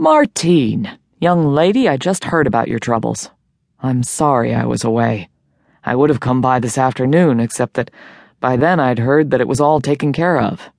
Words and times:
Martine, 0.00 0.98
young 1.20 1.52
lady, 1.52 1.86
I 1.86 1.98
just 1.98 2.24
heard 2.24 2.46
about 2.46 2.68
your 2.68 2.78
troubles. 2.78 3.28
I'm 3.80 4.02
sorry 4.02 4.54
I 4.54 4.64
was 4.64 4.82
away. 4.82 5.28
I 5.84 5.94
would 5.94 6.08
have 6.08 6.20
come 6.20 6.40
by 6.40 6.58
this 6.58 6.78
afternoon, 6.78 7.38
except 7.38 7.74
that 7.74 7.90
by 8.40 8.56
then 8.56 8.80
I'd 8.80 9.00
heard 9.00 9.30
that 9.30 9.42
it 9.42 9.46
was 9.46 9.60
all 9.60 9.78
taken 9.78 10.14
care 10.14 10.40
of. 10.40 10.70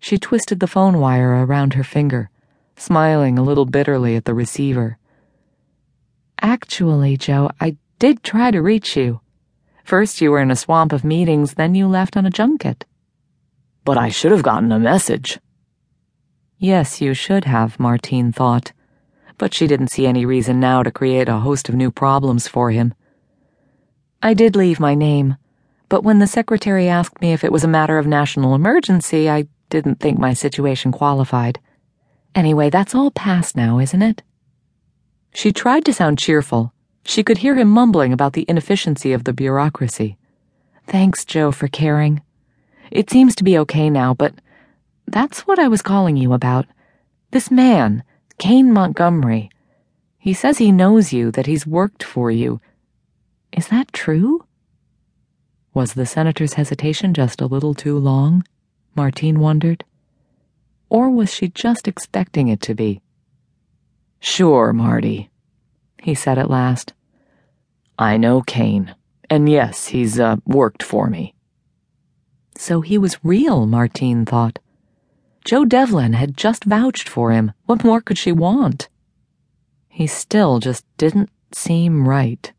She 0.00 0.16
twisted 0.16 0.58
the 0.58 0.66
phone 0.66 1.00
wire 1.00 1.44
around 1.44 1.74
her 1.74 1.84
finger, 1.84 2.30
smiling 2.78 3.38
a 3.38 3.42
little 3.42 3.66
bitterly 3.66 4.16
at 4.16 4.24
the 4.24 4.32
receiver. 4.32 4.96
Actually, 6.40 7.18
Joe, 7.18 7.50
I 7.60 7.76
did 7.98 8.22
try 8.22 8.50
to 8.50 8.62
reach 8.62 8.96
you. 8.96 9.20
First 9.84 10.22
you 10.22 10.30
were 10.30 10.40
in 10.40 10.50
a 10.50 10.56
swamp 10.56 10.94
of 10.94 11.04
meetings, 11.04 11.52
then 11.56 11.74
you 11.74 11.86
left 11.86 12.16
on 12.16 12.24
a 12.24 12.30
junket. 12.30 12.86
But 13.84 13.98
I 13.98 14.08
should 14.08 14.32
have 14.32 14.42
gotten 14.42 14.72
a 14.72 14.78
message. 14.78 15.38
Yes, 16.58 17.00
you 17.00 17.14
should 17.14 17.44
have, 17.44 17.78
Martine 17.78 18.32
thought. 18.32 18.72
But 19.36 19.54
she 19.54 19.68
didn't 19.68 19.92
see 19.92 20.06
any 20.06 20.26
reason 20.26 20.58
now 20.58 20.82
to 20.82 20.90
create 20.90 21.28
a 21.28 21.38
host 21.38 21.68
of 21.68 21.76
new 21.76 21.92
problems 21.92 22.48
for 22.48 22.72
him. 22.72 22.94
I 24.20 24.34
did 24.34 24.56
leave 24.56 24.80
my 24.80 24.96
name, 24.96 25.36
but 25.88 26.02
when 26.02 26.18
the 26.18 26.26
secretary 26.26 26.88
asked 26.88 27.20
me 27.20 27.32
if 27.32 27.44
it 27.44 27.52
was 27.52 27.62
a 27.62 27.68
matter 27.68 27.98
of 27.98 28.06
national 28.06 28.56
emergency, 28.56 29.30
I 29.30 29.46
didn't 29.70 30.00
think 30.00 30.18
my 30.18 30.34
situation 30.34 30.90
qualified. 30.90 31.60
Anyway, 32.34 32.70
that's 32.70 32.94
all 32.94 33.12
past 33.12 33.56
now, 33.56 33.78
isn't 33.78 34.02
it? 34.02 34.22
She 35.32 35.52
tried 35.52 35.84
to 35.84 35.92
sound 35.92 36.18
cheerful. 36.18 36.72
She 37.04 37.22
could 37.22 37.38
hear 37.38 37.54
him 37.54 37.68
mumbling 37.68 38.12
about 38.12 38.32
the 38.32 38.44
inefficiency 38.48 39.12
of 39.12 39.22
the 39.22 39.32
bureaucracy. 39.32 40.18
Thanks, 40.88 41.24
Joe, 41.24 41.52
for 41.52 41.68
caring. 41.68 42.22
It 42.90 43.08
seems 43.08 43.36
to 43.36 43.44
be 43.44 43.56
okay 43.58 43.88
now, 43.88 44.14
but 44.14 44.34
that's 45.12 45.46
what 45.46 45.58
I 45.58 45.68
was 45.68 45.82
calling 45.82 46.16
you 46.16 46.32
about. 46.32 46.66
This 47.30 47.50
man, 47.50 48.02
Kane 48.38 48.72
Montgomery. 48.72 49.50
He 50.18 50.32
says 50.34 50.58
he 50.58 50.72
knows 50.72 51.12
you, 51.12 51.30
that 51.32 51.46
he's 51.46 51.66
worked 51.66 52.02
for 52.02 52.30
you. 52.30 52.60
Is 53.52 53.68
that 53.68 53.92
true? 53.92 54.44
Was 55.74 55.94
the 55.94 56.06
senator's 56.06 56.54
hesitation 56.54 57.14
just 57.14 57.40
a 57.40 57.46
little 57.46 57.74
too 57.74 57.98
long? 57.98 58.44
Martine 58.94 59.40
wondered. 59.40 59.84
Or 60.88 61.10
was 61.10 61.32
she 61.32 61.48
just 61.48 61.86
expecting 61.86 62.48
it 62.48 62.60
to 62.62 62.74
be? 62.74 63.00
Sure, 64.20 64.72
Marty, 64.72 65.30
he 66.02 66.14
said 66.14 66.38
at 66.38 66.50
last. 66.50 66.94
I 67.98 68.16
know 68.16 68.42
Kane, 68.42 68.94
and 69.30 69.48
yes, 69.48 69.88
he's, 69.88 70.18
uh, 70.18 70.36
worked 70.44 70.82
for 70.82 71.08
me. 71.08 71.34
So 72.56 72.80
he 72.80 72.98
was 72.98 73.22
real, 73.22 73.66
Martine 73.66 74.24
thought. 74.24 74.58
Joe 75.48 75.64
Devlin 75.64 76.12
had 76.12 76.36
just 76.36 76.64
vouched 76.64 77.08
for 77.08 77.30
him. 77.30 77.52
What 77.64 77.82
more 77.82 78.02
could 78.02 78.18
she 78.18 78.32
want? 78.32 78.90
He 79.88 80.06
still 80.06 80.58
just 80.58 80.84
didn't 80.98 81.30
seem 81.52 82.06
right. 82.06 82.52